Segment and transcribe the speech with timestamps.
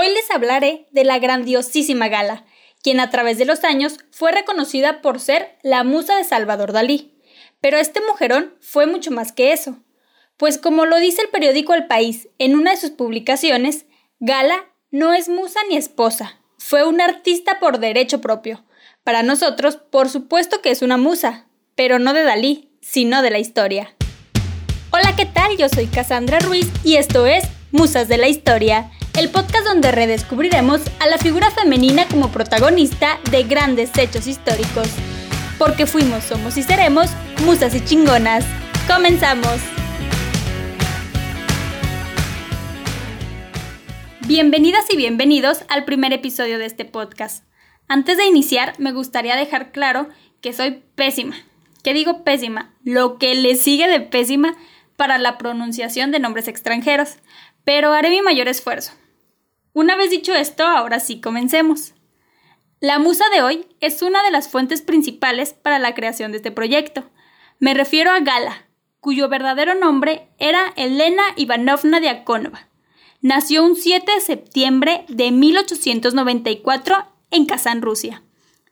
[0.00, 2.44] Hoy les hablaré de la grandiosísima Gala,
[2.84, 7.18] quien a través de los años fue reconocida por ser la musa de Salvador Dalí.
[7.60, 9.80] Pero este mujerón fue mucho más que eso,
[10.36, 13.86] pues como lo dice el periódico El País en una de sus publicaciones,
[14.20, 18.64] Gala no es musa ni esposa, fue una artista por derecho propio.
[19.02, 23.40] Para nosotros, por supuesto que es una musa, pero no de Dalí, sino de la
[23.40, 23.96] historia.
[24.92, 25.56] Hola, ¿qué tal?
[25.56, 27.42] Yo soy Cassandra Ruiz y esto es
[27.72, 33.42] Musas de la Historia el podcast donde redescubriremos a la figura femenina como protagonista de
[33.42, 34.86] grandes hechos históricos.
[35.58, 37.08] Porque fuimos, somos y seremos
[37.44, 38.44] musas y chingonas.
[38.86, 39.58] ¡Comenzamos!
[44.28, 47.42] Bienvenidas y bienvenidos al primer episodio de este podcast.
[47.88, 50.08] Antes de iniciar, me gustaría dejar claro
[50.40, 51.34] que soy pésima.
[51.82, 52.72] ¿Qué digo pésima?
[52.84, 54.54] Lo que le sigue de pésima
[54.94, 57.16] para la pronunciación de nombres extranjeros,
[57.64, 58.92] pero haré mi mayor esfuerzo.
[59.78, 61.94] Una vez dicho esto, ahora sí comencemos.
[62.80, 66.50] La musa de hoy es una de las fuentes principales para la creación de este
[66.50, 67.04] proyecto.
[67.60, 68.66] Me refiero a Gala,
[68.98, 72.66] cuyo verdadero nombre era Elena Ivanovna Diakonova.
[73.20, 78.24] Nació un 7 de septiembre de 1894 en Kazán, Rusia,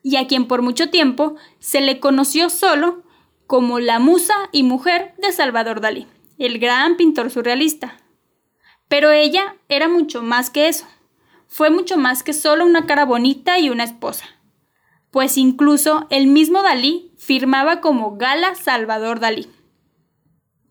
[0.03, 3.05] y a quien por mucho tiempo se le conoció solo
[3.47, 7.97] como la musa y mujer de Salvador Dalí, el gran pintor surrealista.
[8.89, 10.87] Pero ella era mucho más que eso
[11.49, 14.25] fue mucho más que solo una cara bonita y una esposa.
[15.11, 19.49] Pues incluso el mismo Dalí firmaba como Gala Salvador Dalí,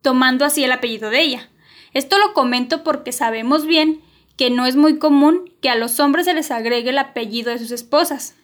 [0.01, 1.49] tomando así el apellido de ella.
[1.93, 4.01] Esto lo comento porque sabemos bien
[4.37, 7.59] que no es muy común que a los hombres se les agregue el apellido de
[7.59, 8.35] sus esposas.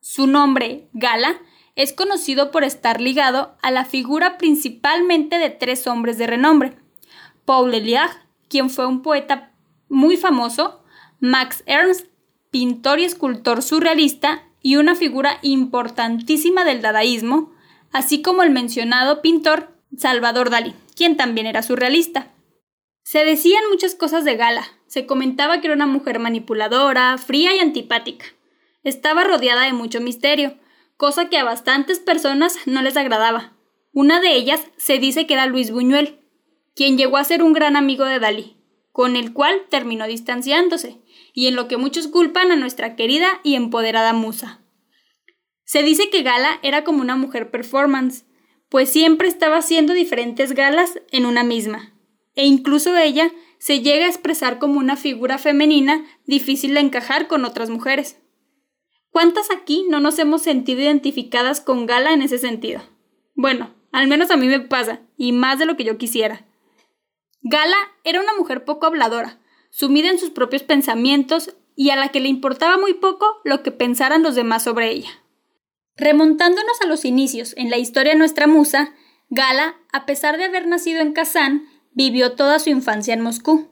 [0.00, 1.40] Su nombre, Gala,
[1.76, 6.76] es conocido por estar ligado a la figura principalmente de tres hombres de renombre.
[7.44, 8.10] Paul Eluard,
[8.48, 9.52] quien fue un poeta
[9.88, 10.82] muy famoso,
[11.20, 12.06] Max Ernst,
[12.50, 17.52] pintor y escultor surrealista y una figura importantísima del dadaísmo,
[17.92, 22.32] así como el mencionado pintor Salvador Dalí, quien también era surrealista.
[23.02, 27.58] Se decían muchas cosas de Gala, se comentaba que era una mujer manipuladora, fría y
[27.58, 28.26] antipática.
[28.84, 30.56] Estaba rodeada de mucho misterio,
[30.96, 33.54] cosa que a bastantes personas no les agradaba.
[33.92, 36.20] Una de ellas se dice que era Luis Buñuel,
[36.76, 38.56] quien llegó a ser un gran amigo de Dalí,
[38.92, 41.00] con el cual terminó distanciándose,
[41.38, 44.60] y en lo que muchos culpan a nuestra querida y empoderada musa.
[45.62, 48.24] Se dice que Gala era como una mujer performance,
[48.68, 51.94] pues siempre estaba haciendo diferentes galas en una misma,
[52.34, 57.44] e incluso ella se llega a expresar como una figura femenina difícil de encajar con
[57.44, 58.18] otras mujeres.
[59.10, 62.82] ¿Cuántas aquí no nos hemos sentido identificadas con Gala en ese sentido?
[63.36, 66.48] Bueno, al menos a mí me pasa, y más de lo que yo quisiera.
[67.42, 69.38] Gala era una mujer poco habladora,
[69.70, 73.70] sumida en sus propios pensamientos y a la que le importaba muy poco lo que
[73.70, 75.10] pensaran los demás sobre ella.
[75.96, 78.94] Remontándonos a los inicios en la historia de nuestra musa,
[79.30, 83.68] Gala, a pesar de haber nacido en Kazán, vivió toda su infancia en Moscú,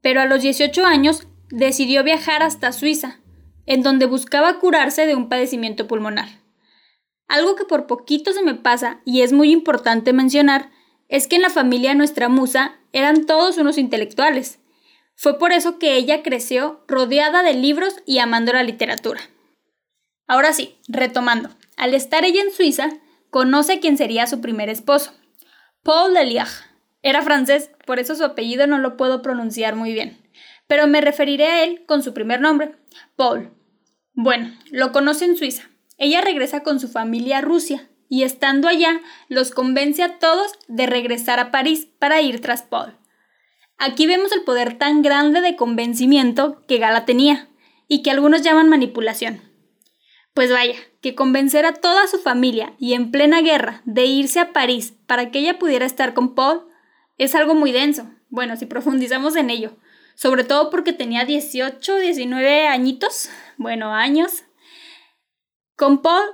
[0.00, 3.20] pero a los 18 años decidió viajar hasta Suiza,
[3.66, 6.28] en donde buscaba curarse de un padecimiento pulmonar.
[7.28, 10.70] Algo que por poquito se me pasa y es muy importante mencionar
[11.08, 14.60] es que en la familia de nuestra musa eran todos unos intelectuales,
[15.16, 19.20] fue por eso que ella creció rodeada de libros y amando la literatura.
[20.26, 22.88] Ahora sí, retomando, al estar ella en Suiza,
[23.30, 25.12] conoce quién sería su primer esposo,
[25.82, 26.66] Paul Leliach.
[27.02, 30.18] Era francés, por eso su apellido no lo puedo pronunciar muy bien,
[30.66, 32.74] pero me referiré a él con su primer nombre,
[33.16, 33.50] Paul.
[34.14, 35.68] Bueno, lo conoce en Suiza.
[35.98, 40.86] Ella regresa con su familia a Rusia y estando allá los convence a todos de
[40.86, 42.96] regresar a París para ir tras Paul.
[43.86, 47.50] Aquí vemos el poder tan grande de convencimiento que Gala tenía
[47.86, 49.42] y que algunos llaman manipulación.
[50.32, 54.54] Pues vaya, que convencer a toda su familia y en plena guerra de irse a
[54.54, 56.62] París para que ella pudiera estar con Paul
[57.18, 58.10] es algo muy denso.
[58.30, 59.76] Bueno, si profundizamos en ello,
[60.14, 63.28] sobre todo porque tenía 18, 19 añitos,
[63.58, 64.44] bueno, años.
[65.76, 66.24] Con Paul,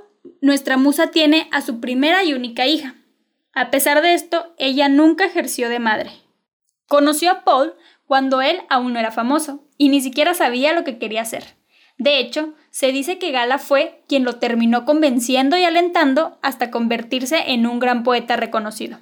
[0.41, 2.95] nuestra musa tiene a su primera y única hija.
[3.55, 6.20] A pesar de esto, ella nunca ejerció de madre.
[6.91, 7.75] Conoció a Paul
[8.09, 11.55] cuando él aún no era famoso y ni siquiera sabía lo que quería hacer.
[11.99, 17.53] De hecho, se dice que Gala fue quien lo terminó convenciendo y alentando hasta convertirse
[17.53, 18.99] en un gran poeta reconocido.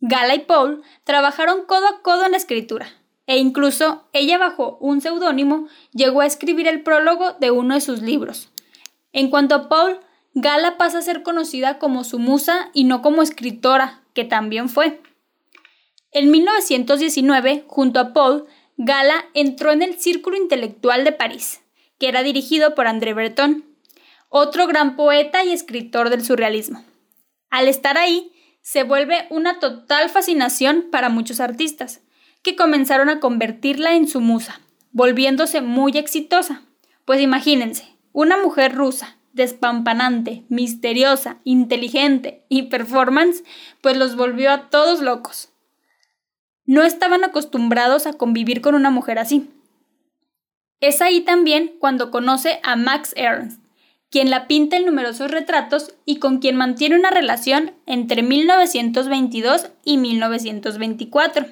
[0.00, 2.88] Gala y Paul trabajaron codo a codo en la escritura,
[3.28, 8.02] e incluso ella bajo un seudónimo llegó a escribir el prólogo de uno de sus
[8.02, 8.50] libros.
[9.12, 10.00] En cuanto a Paul,
[10.34, 15.00] Gala pasa a ser conocida como su musa y no como escritora, que también fue.
[16.18, 18.46] En 1919, junto a Paul,
[18.78, 21.60] Gala entró en el Círculo Intelectual de París,
[21.98, 23.66] que era dirigido por André Breton,
[24.30, 26.82] otro gran poeta y escritor del surrealismo.
[27.50, 28.32] Al estar ahí,
[28.62, 32.00] se vuelve una total fascinación para muchos artistas,
[32.40, 36.62] que comenzaron a convertirla en su musa, volviéndose muy exitosa.
[37.04, 43.44] Pues imagínense, una mujer rusa, despampanante, misteriosa, inteligente y performance,
[43.82, 45.50] pues los volvió a todos locos.
[46.66, 49.48] No estaban acostumbrados a convivir con una mujer así.
[50.80, 53.62] Es ahí también cuando conoce a Max Ernst,
[54.10, 59.96] quien la pinta en numerosos retratos y con quien mantiene una relación entre 1922 y
[59.96, 61.46] 1924.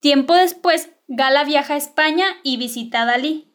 [0.00, 3.48] Tiempo después, Gala viaja a España y visita a Dalí,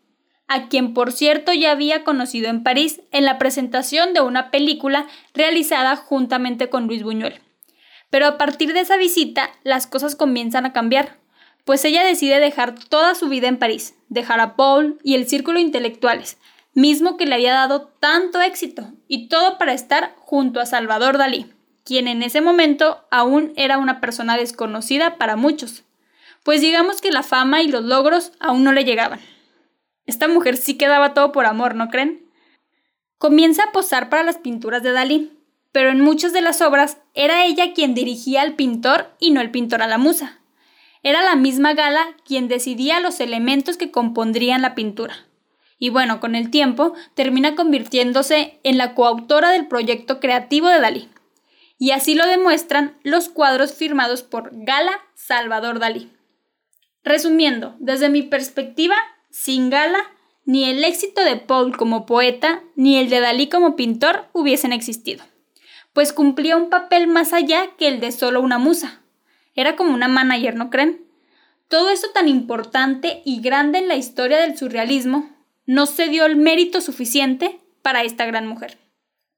[0.47, 5.07] a quien por cierto ya había conocido en París en la presentación de una película
[5.33, 7.41] realizada juntamente con Luis Buñuel.
[8.09, 11.17] Pero a partir de esa visita las cosas comienzan a cambiar,
[11.65, 15.59] pues ella decide dejar toda su vida en París, dejar a Paul y el círculo
[15.59, 16.37] intelectuales,
[16.73, 21.51] mismo que le había dado tanto éxito, y todo para estar junto a Salvador Dalí,
[21.83, 25.83] quien en ese momento aún era una persona desconocida para muchos,
[26.43, 29.19] pues digamos que la fama y los logros aún no le llegaban.
[30.05, 32.29] Esta mujer sí quedaba todo por amor, ¿no creen?
[33.17, 35.34] Comienza a posar para las pinturas de Dalí,
[35.75, 39.51] pero en muchas de las obras era ella quien dirigía al pintor y no el
[39.51, 40.39] pintor a la musa.
[41.03, 45.17] Era la misma Gala quien decidía los elementos que compondrían la pintura
[45.77, 51.09] y bueno, con el tiempo termina convirtiéndose en la coautora del proyecto creativo de Dalí.
[51.77, 56.09] Y así lo demuestran los cuadros firmados por Gala Salvador Dalí.
[57.03, 58.95] Resumiendo, desde mi perspectiva,
[59.29, 59.99] sin Gala,
[60.45, 65.23] ni el éxito de Paul como poeta, ni el de Dalí como pintor hubiesen existido,
[65.95, 69.01] pues cumplía un papel más allá que el de solo una musa.
[69.53, 71.07] Era como una manager, ¿no creen?
[71.69, 75.33] Todo eso tan importante y grande en la historia del surrealismo
[75.65, 78.77] no se dio el mérito suficiente para esta gran mujer.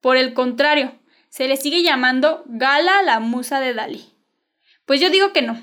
[0.02, 0.98] Por el contrario,
[1.30, 4.06] se le sigue llamando Gala la musa de Dalí.
[4.86, 5.62] Pues yo digo que no.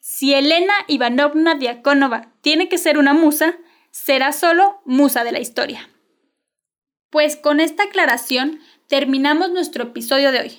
[0.00, 3.58] Si Elena Ivanovna Diakonova tiene que ser una musa,
[3.90, 5.90] será solo musa de la historia.
[7.10, 8.60] Pues con esta aclaración
[8.90, 10.52] terminamos nuestro episodio de hoy.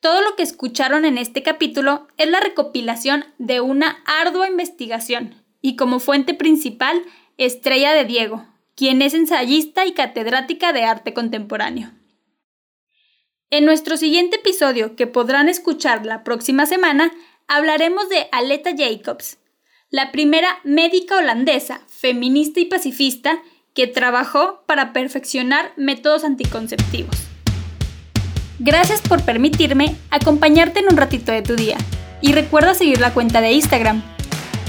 [0.00, 5.76] Todo lo que escucharon en este capítulo es la recopilación de una ardua investigación y
[5.76, 7.00] como fuente principal
[7.38, 8.44] Estrella de Diego,
[8.74, 11.92] quien es ensayista y catedrática de arte contemporáneo.
[13.50, 17.12] En nuestro siguiente episodio, que podrán escuchar la próxima semana,
[17.46, 19.38] hablaremos de Aleta Jacobs,
[19.90, 23.40] la primera médica holandesa, feminista y pacifista,
[23.74, 27.29] que trabajó para perfeccionar métodos anticonceptivos.
[28.62, 31.78] Gracias por permitirme acompañarte en un ratito de tu día
[32.20, 34.02] y recuerda seguir la cuenta de Instagram.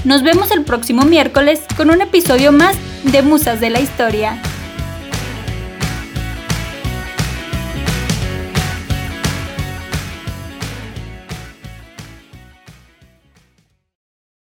[0.06, 2.74] Nos vemos el próximo miércoles con un episodio más
[3.04, 4.40] de Musas de la Historia.